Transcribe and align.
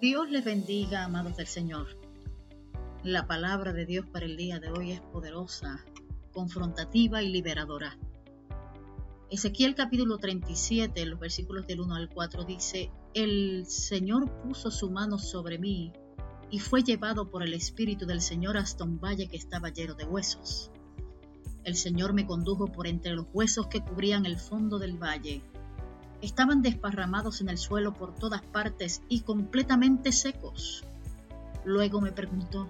Dios 0.00 0.30
les 0.30 0.42
bendiga, 0.42 1.04
amados 1.04 1.36
del 1.36 1.46
Señor. 1.46 1.86
La 3.02 3.26
palabra 3.26 3.74
de 3.74 3.84
Dios 3.84 4.06
para 4.06 4.24
el 4.24 4.38
día 4.38 4.58
de 4.58 4.70
hoy 4.70 4.92
es 4.92 5.00
poderosa, 5.02 5.84
confrontativa 6.32 7.22
y 7.22 7.28
liberadora. 7.28 7.98
Ezequiel 9.28 9.74
capítulo 9.74 10.16
37, 10.16 11.04
los 11.04 11.20
versículos 11.20 11.66
del 11.66 11.82
1 11.82 11.96
al 11.96 12.08
4 12.08 12.44
dice, 12.44 12.90
El 13.12 13.66
Señor 13.66 14.40
puso 14.40 14.70
su 14.70 14.90
mano 14.90 15.18
sobre 15.18 15.58
mí 15.58 15.92
y 16.50 16.60
fue 16.60 16.82
llevado 16.82 17.30
por 17.30 17.42
el 17.42 17.52
Espíritu 17.52 18.06
del 18.06 18.22
Señor 18.22 18.56
hasta 18.56 18.84
un 18.84 18.98
valle 18.98 19.28
que 19.28 19.36
estaba 19.36 19.68
lleno 19.68 19.92
de 19.96 20.06
huesos. 20.06 20.70
El 21.62 21.76
Señor 21.76 22.14
me 22.14 22.26
condujo 22.26 22.68
por 22.68 22.86
entre 22.86 23.12
los 23.12 23.26
huesos 23.34 23.66
que 23.66 23.82
cubrían 23.82 24.24
el 24.24 24.38
fondo 24.38 24.78
del 24.78 24.96
valle 24.96 25.42
estaban 26.22 26.62
desparramados 26.62 27.40
en 27.40 27.48
el 27.48 27.58
suelo 27.58 27.94
por 27.94 28.14
todas 28.14 28.42
partes 28.42 29.02
y 29.08 29.20
completamente 29.20 30.12
secos. 30.12 30.84
Luego 31.64 32.00
me 32.00 32.12
preguntó, 32.12 32.68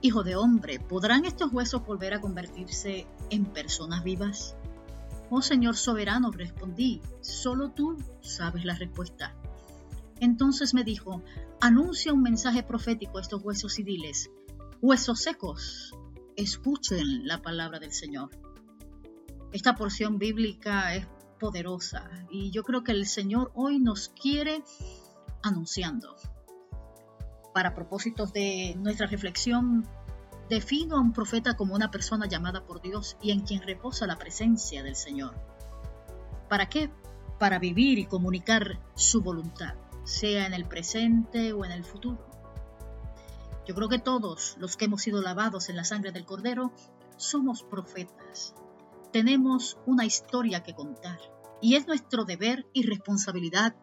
Hijo 0.00 0.22
de 0.22 0.36
hombre, 0.36 0.78
¿podrán 0.78 1.24
estos 1.24 1.52
huesos 1.52 1.84
volver 1.84 2.14
a 2.14 2.20
convertirse 2.20 3.08
en 3.30 3.46
personas 3.46 4.04
vivas? 4.04 4.54
Oh 5.28 5.42
Señor 5.42 5.76
soberano, 5.76 6.30
respondí, 6.30 7.02
solo 7.20 7.70
tú 7.72 7.96
sabes 8.20 8.64
la 8.64 8.74
respuesta. 8.74 9.34
Entonces 10.20 10.72
me 10.72 10.84
dijo, 10.84 11.22
anuncia 11.60 12.12
un 12.12 12.22
mensaje 12.22 12.62
profético 12.62 13.18
a 13.18 13.22
estos 13.22 13.42
huesos 13.42 13.78
y 13.80 13.82
diles, 13.82 14.30
huesos 14.80 15.20
secos, 15.20 15.92
escuchen 16.36 17.26
la 17.26 17.42
palabra 17.42 17.80
del 17.80 17.92
Señor. 17.92 18.30
Esta 19.52 19.74
porción 19.74 20.18
bíblica 20.18 20.94
es 20.94 21.08
poderosa 21.38 22.10
y 22.30 22.50
yo 22.50 22.62
creo 22.62 22.84
que 22.84 22.92
el 22.92 23.06
Señor 23.06 23.50
hoy 23.54 23.78
nos 23.78 24.08
quiere 24.10 24.62
anunciando. 25.42 26.16
Para 27.54 27.74
propósitos 27.74 28.32
de 28.32 28.74
nuestra 28.78 29.06
reflexión, 29.06 29.88
defino 30.48 30.96
a 30.96 31.00
un 31.00 31.12
profeta 31.12 31.56
como 31.56 31.74
una 31.74 31.90
persona 31.90 32.26
llamada 32.26 32.64
por 32.64 32.80
Dios 32.80 33.16
y 33.22 33.30
en 33.30 33.40
quien 33.40 33.62
reposa 33.62 34.06
la 34.06 34.18
presencia 34.18 34.82
del 34.82 34.96
Señor. 34.96 35.34
¿Para 36.48 36.68
qué? 36.68 36.90
Para 37.38 37.58
vivir 37.58 37.98
y 37.98 38.06
comunicar 38.06 38.78
su 38.94 39.22
voluntad, 39.22 39.74
sea 40.04 40.46
en 40.46 40.54
el 40.54 40.64
presente 40.66 41.52
o 41.52 41.64
en 41.64 41.72
el 41.72 41.84
futuro. 41.84 42.26
Yo 43.66 43.74
creo 43.74 43.88
que 43.88 43.98
todos 43.98 44.56
los 44.58 44.76
que 44.76 44.86
hemos 44.86 45.02
sido 45.02 45.20
lavados 45.20 45.68
en 45.68 45.76
la 45.76 45.84
sangre 45.84 46.10
del 46.10 46.24
Cordero 46.24 46.72
somos 47.16 47.62
profetas 47.62 48.54
tenemos 49.12 49.78
una 49.86 50.04
historia 50.04 50.62
que 50.62 50.74
contar 50.74 51.18
y 51.60 51.74
es 51.74 51.86
nuestro 51.86 52.24
deber 52.24 52.66
y 52.72 52.82
responsabilidad 52.84 53.74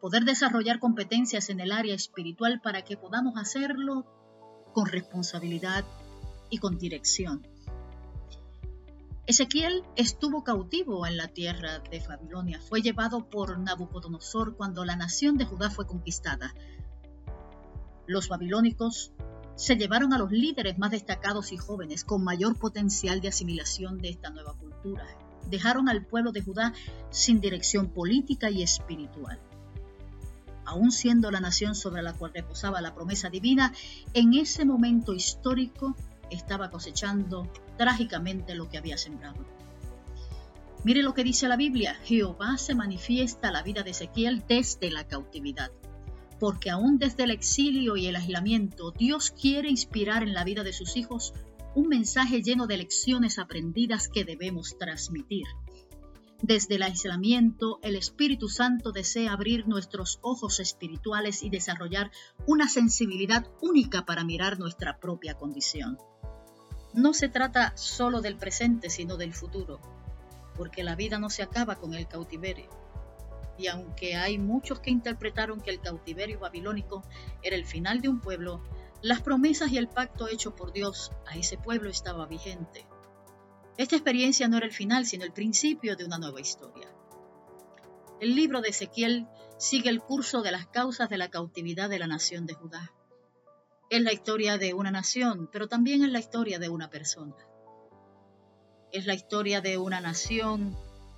poder 0.00 0.24
desarrollar 0.24 0.78
competencias 0.78 1.50
en 1.50 1.60
el 1.60 1.72
área 1.72 1.94
espiritual 1.94 2.60
para 2.60 2.82
que 2.82 2.96
podamos 2.96 3.36
hacerlo 3.36 4.06
con 4.72 4.86
responsabilidad 4.86 5.84
y 6.50 6.58
con 6.58 6.78
dirección. 6.78 7.46
Ezequiel 9.26 9.82
estuvo 9.96 10.42
cautivo 10.42 11.06
en 11.06 11.18
la 11.18 11.28
tierra 11.28 11.80
de 11.80 12.02
Babilonia, 12.08 12.60
fue 12.60 12.80
llevado 12.80 13.28
por 13.28 13.58
Nabucodonosor 13.58 14.56
cuando 14.56 14.86
la 14.86 14.96
nación 14.96 15.36
de 15.36 15.44
Judá 15.44 15.68
fue 15.68 15.86
conquistada. 15.86 16.54
Los 18.06 18.28
babilónicos 18.28 19.12
se 19.58 19.74
llevaron 19.74 20.12
a 20.12 20.18
los 20.18 20.30
líderes 20.30 20.78
más 20.78 20.92
destacados 20.92 21.50
y 21.50 21.56
jóvenes 21.56 22.04
con 22.04 22.22
mayor 22.22 22.56
potencial 22.56 23.20
de 23.20 23.26
asimilación 23.26 23.98
de 23.98 24.10
esta 24.10 24.30
nueva 24.30 24.54
cultura. 24.54 25.04
Dejaron 25.50 25.88
al 25.88 26.06
pueblo 26.06 26.30
de 26.30 26.42
Judá 26.42 26.72
sin 27.10 27.40
dirección 27.40 27.88
política 27.88 28.50
y 28.50 28.62
espiritual. 28.62 29.40
Aún 30.64 30.92
siendo 30.92 31.32
la 31.32 31.40
nación 31.40 31.74
sobre 31.74 32.02
la 32.02 32.12
cual 32.12 32.30
reposaba 32.32 32.80
la 32.80 32.94
promesa 32.94 33.30
divina, 33.30 33.74
en 34.14 34.34
ese 34.34 34.64
momento 34.64 35.12
histórico 35.12 35.96
estaba 36.30 36.70
cosechando 36.70 37.50
trágicamente 37.76 38.54
lo 38.54 38.68
que 38.68 38.78
había 38.78 38.96
sembrado. 38.96 39.44
Mire 40.84 41.02
lo 41.02 41.14
que 41.14 41.24
dice 41.24 41.48
la 41.48 41.56
Biblia, 41.56 41.96
Jehová 42.04 42.58
se 42.58 42.76
manifiesta 42.76 43.50
la 43.50 43.64
vida 43.64 43.82
de 43.82 43.90
Ezequiel 43.90 44.44
desde 44.46 44.92
la 44.92 45.08
cautividad 45.08 45.72
porque 46.38 46.70
aún 46.70 46.98
desde 46.98 47.24
el 47.24 47.30
exilio 47.30 47.96
y 47.96 48.06
el 48.06 48.16
aislamiento, 48.16 48.92
Dios 48.92 49.30
quiere 49.30 49.68
inspirar 49.68 50.22
en 50.22 50.34
la 50.34 50.44
vida 50.44 50.62
de 50.62 50.72
sus 50.72 50.96
hijos 50.96 51.32
un 51.74 51.88
mensaje 51.88 52.42
lleno 52.42 52.66
de 52.66 52.78
lecciones 52.78 53.38
aprendidas 53.38 54.08
que 54.08 54.24
debemos 54.24 54.76
transmitir. 54.78 55.46
Desde 56.40 56.76
el 56.76 56.82
aislamiento, 56.82 57.80
el 57.82 57.96
Espíritu 57.96 58.48
Santo 58.48 58.92
desea 58.92 59.32
abrir 59.32 59.66
nuestros 59.66 60.20
ojos 60.22 60.60
espirituales 60.60 61.42
y 61.42 61.50
desarrollar 61.50 62.12
una 62.46 62.68
sensibilidad 62.68 63.46
única 63.60 64.06
para 64.06 64.22
mirar 64.22 64.58
nuestra 64.58 64.98
propia 64.98 65.34
condición. 65.34 65.98
No 66.94 67.12
se 67.12 67.28
trata 67.28 67.76
solo 67.76 68.20
del 68.20 68.36
presente, 68.36 68.88
sino 68.88 69.16
del 69.16 69.34
futuro, 69.34 69.80
porque 70.56 70.84
la 70.84 70.94
vida 70.94 71.18
no 71.18 71.28
se 71.28 71.42
acaba 71.42 71.76
con 71.76 71.94
el 71.94 72.06
cautiverio 72.06 72.70
y 73.58 73.66
aunque 73.66 74.14
hay 74.14 74.38
muchos 74.38 74.80
que 74.80 74.90
interpretaron 74.90 75.60
que 75.60 75.70
el 75.70 75.80
cautiverio 75.80 76.38
babilónico 76.38 77.02
era 77.42 77.56
el 77.56 77.66
final 77.66 78.00
de 78.00 78.08
un 78.08 78.20
pueblo, 78.20 78.62
las 79.02 79.20
promesas 79.20 79.72
y 79.72 79.78
el 79.78 79.88
pacto 79.88 80.28
hecho 80.28 80.54
por 80.54 80.72
Dios 80.72 81.12
a 81.26 81.36
ese 81.36 81.58
pueblo 81.58 81.90
estaba 81.90 82.26
vigente. 82.26 82.86
Esta 83.76 83.96
experiencia 83.96 84.48
no 84.48 84.56
era 84.56 84.66
el 84.66 84.72
final, 84.72 85.06
sino 85.06 85.24
el 85.24 85.32
principio 85.32 85.96
de 85.96 86.04
una 86.04 86.18
nueva 86.18 86.40
historia. 86.40 86.88
El 88.20 88.34
libro 88.34 88.60
de 88.60 88.70
Ezequiel 88.70 89.26
sigue 89.58 89.90
el 89.90 90.00
curso 90.00 90.42
de 90.42 90.52
las 90.52 90.66
causas 90.66 91.08
de 91.08 91.18
la 91.18 91.28
cautividad 91.28 91.88
de 91.90 91.98
la 91.98 92.06
nación 92.06 92.46
de 92.46 92.54
Judá. 92.54 92.92
Es 93.90 94.02
la 94.02 94.12
historia 94.12 94.58
de 94.58 94.74
una 94.74 94.90
nación, 94.90 95.48
pero 95.52 95.68
también 95.68 96.02
es 96.04 96.10
la 96.10 96.18
historia 96.18 96.58
de 96.58 96.68
una 96.68 96.90
persona. 96.90 97.36
Es 98.92 99.06
la 99.06 99.14
historia 99.14 99.60
de 99.60 99.78
una 99.78 100.00
nación 100.00 100.76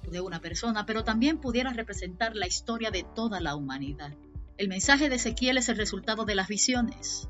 de 0.08 0.20
una 0.20 0.40
persona, 0.40 0.86
pero 0.86 1.04
también 1.04 1.38
pudiera 1.38 1.72
representar 1.72 2.34
la 2.34 2.46
historia 2.46 2.90
de 2.90 3.04
toda 3.14 3.40
la 3.40 3.54
humanidad. 3.54 4.12
El 4.56 4.68
mensaje 4.68 5.08
de 5.08 5.16
Ezequiel 5.16 5.58
es 5.58 5.68
el 5.68 5.76
resultado 5.76 6.24
de 6.24 6.34
las 6.34 6.48
visiones. 6.48 7.28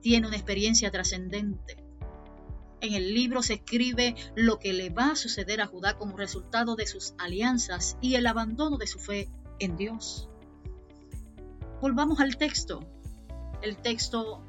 Tiene 0.00 0.26
una 0.26 0.36
experiencia 0.36 0.90
trascendente. 0.90 1.76
En 2.80 2.94
el 2.94 3.14
libro 3.14 3.42
se 3.42 3.54
escribe 3.54 4.16
lo 4.34 4.58
que 4.58 4.72
le 4.72 4.90
va 4.90 5.12
a 5.12 5.16
suceder 5.16 5.60
a 5.60 5.66
Judá 5.66 5.96
como 5.96 6.16
resultado 6.16 6.74
de 6.74 6.86
sus 6.86 7.14
alianzas 7.18 7.96
y 8.00 8.16
el 8.16 8.26
abandono 8.26 8.78
de 8.78 8.88
su 8.88 8.98
fe 8.98 9.28
en 9.60 9.76
Dios. 9.76 10.28
Volvamos 11.80 12.18
al 12.18 12.36
texto. 12.36 12.80
El 13.62 13.76
texto 13.76 14.44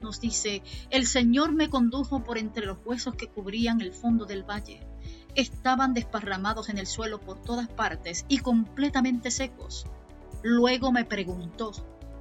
nos 0.00 0.20
dice, 0.20 0.62
el 0.90 1.06
Señor 1.06 1.52
me 1.52 1.70
condujo 1.70 2.24
por 2.24 2.38
entre 2.38 2.66
los 2.66 2.78
huesos 2.84 3.14
que 3.14 3.28
cubrían 3.28 3.80
el 3.80 3.92
fondo 3.92 4.24
del 4.24 4.42
valle 4.42 4.84
estaban 5.34 5.94
desparramados 5.94 6.68
en 6.68 6.78
el 6.78 6.86
suelo 6.86 7.20
por 7.20 7.40
todas 7.40 7.68
partes 7.68 8.24
y 8.28 8.38
completamente 8.38 9.30
secos. 9.30 9.86
Luego 10.42 10.92
me 10.92 11.04
preguntó, 11.04 11.72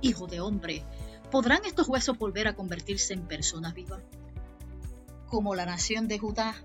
Hijo 0.01 0.25
de 0.25 0.39
hombre, 0.39 0.83
¿podrán 1.29 1.63
estos 1.65 1.87
huesos 1.87 2.17
volver 2.17 2.47
a 2.47 2.55
convertirse 2.55 3.13
en 3.13 3.27
personas 3.27 3.73
vivas? 3.75 4.01
Como 5.27 5.53
la 5.53 5.65
nación 5.65 6.07
de 6.07 6.17
Judá, 6.17 6.55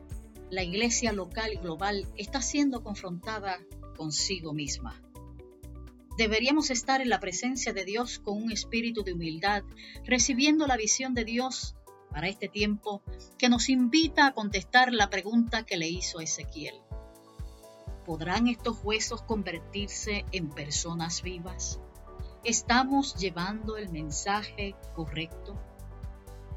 la 0.50 0.62
iglesia 0.62 1.12
local 1.12 1.52
y 1.52 1.56
global 1.56 2.08
está 2.16 2.40
siendo 2.40 2.82
confrontada 2.82 3.58
consigo 3.96 4.54
misma. 4.54 5.02
Deberíamos 6.16 6.70
estar 6.70 7.02
en 7.02 7.10
la 7.10 7.20
presencia 7.20 7.74
de 7.74 7.84
Dios 7.84 8.18
con 8.18 8.42
un 8.42 8.50
espíritu 8.50 9.02
de 9.02 9.12
humildad, 9.12 9.64
recibiendo 10.04 10.66
la 10.66 10.78
visión 10.78 11.12
de 11.12 11.24
Dios 11.24 11.74
para 12.10 12.28
este 12.28 12.48
tiempo 12.48 13.02
que 13.38 13.48
nos 13.48 13.68
invita 13.68 14.26
a 14.26 14.32
contestar 14.32 14.92
la 14.92 15.10
pregunta 15.10 15.64
que 15.64 15.76
le 15.76 15.88
hizo 15.88 16.20
Ezequiel. 16.20 16.80
¿Podrán 18.04 18.46
estos 18.46 18.78
huesos 18.82 19.22
convertirse 19.22 20.24
en 20.32 20.50
personas 20.50 21.22
vivas? 21.22 21.80
¿Estamos 22.44 23.16
llevando 23.16 23.76
el 23.76 23.91
mensaje 23.91 24.76
correcto? 24.94 25.58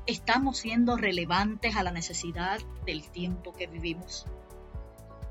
¿Estamos 0.06 0.60
siendo 0.60 0.98
relevantes 0.98 1.76
a 1.76 1.84
la 1.84 1.92
necesidad 1.92 2.60
del 2.86 3.10
tiempo 3.10 3.54
que 3.54 3.68
vivimos? 3.68 4.28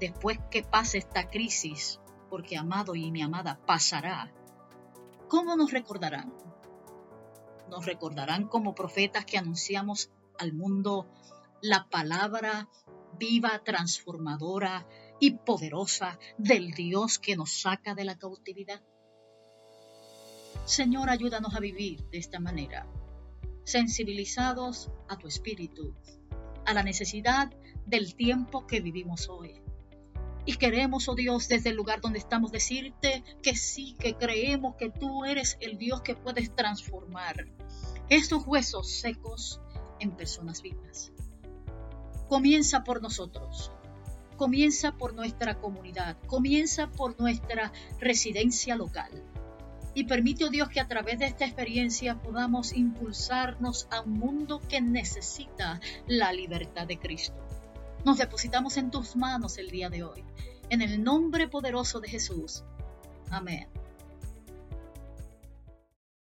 Después 0.00 0.38
que 0.50 0.62
pase 0.62 0.98
esta 0.98 1.30
crisis, 1.30 2.00
porque 2.30 2.56
amado 2.56 2.94
y 2.94 3.10
mi 3.10 3.22
amada 3.22 3.58
pasará, 3.66 4.32
¿cómo 5.28 5.56
nos 5.56 5.72
recordarán? 5.72 6.32
Nos 7.70 7.86
recordarán 7.86 8.48
como 8.48 8.74
profetas 8.74 9.24
que 9.24 9.38
anunciamos 9.38 10.10
al 10.38 10.52
mundo 10.52 11.08
la 11.60 11.88
palabra 11.88 12.68
viva, 13.18 13.62
transformadora 13.64 14.86
y 15.20 15.32
poderosa 15.32 16.18
del 16.36 16.72
Dios 16.72 17.18
que 17.18 17.36
nos 17.36 17.60
saca 17.60 17.94
de 17.94 18.04
la 18.04 18.18
cautividad. 18.18 18.82
Señor, 20.64 21.10
ayúdanos 21.10 21.54
a 21.54 21.60
vivir 21.60 22.04
de 22.10 22.18
esta 22.18 22.40
manera, 22.40 22.86
sensibilizados 23.64 24.90
a 25.08 25.16
tu 25.16 25.26
espíritu, 25.26 25.94
a 26.66 26.74
la 26.74 26.82
necesidad 26.82 27.50
del 27.86 28.14
tiempo 28.14 28.66
que 28.66 28.80
vivimos 28.80 29.28
hoy 29.28 29.62
Y 30.48 30.56
queremos, 30.56 31.06
oh 31.10 31.14
Dios, 31.14 31.46
desde 31.46 31.68
el 31.68 31.76
lugar 31.76 32.00
donde 32.00 32.18
estamos, 32.18 32.50
decirte 32.50 33.22
que 33.42 33.54
sí, 33.54 33.94
que 33.98 34.14
creemos 34.14 34.76
que 34.76 34.88
tú 34.88 35.26
eres 35.26 35.58
el 35.60 35.76
Dios 35.76 36.00
que 36.00 36.14
puedes 36.14 36.56
transformar 36.56 37.48
estos 38.08 38.46
huesos 38.46 38.90
secos 38.90 39.60
en 40.00 40.12
personas 40.12 40.62
vivas. 40.62 41.12
Comienza 42.30 42.82
por 42.82 43.02
nosotros, 43.02 43.72
comienza 44.38 44.92
por 44.92 45.12
nuestra 45.12 45.60
comunidad, 45.60 46.16
comienza 46.26 46.90
por 46.92 47.20
nuestra 47.20 47.70
residencia 48.00 48.74
local. 48.74 49.22
Y 49.92 50.04
permite, 50.04 50.46
oh 50.46 50.48
Dios, 50.48 50.70
que 50.70 50.80
a 50.80 50.88
través 50.88 51.18
de 51.18 51.26
esta 51.26 51.44
experiencia 51.44 52.22
podamos 52.22 52.72
impulsarnos 52.72 53.86
a 53.90 54.00
un 54.00 54.14
mundo 54.14 54.62
que 54.66 54.80
necesita 54.80 55.78
la 56.06 56.32
libertad 56.32 56.86
de 56.86 56.98
Cristo. 56.98 57.36
Nos 58.04 58.18
depositamos 58.18 58.76
en 58.76 58.90
tus 58.90 59.16
manos 59.16 59.58
el 59.58 59.70
día 59.70 59.90
de 59.90 60.02
hoy. 60.02 60.24
En 60.70 60.82
el 60.82 61.02
nombre 61.02 61.48
poderoso 61.48 62.00
de 62.00 62.08
Jesús. 62.08 62.64
Amén. 63.30 63.68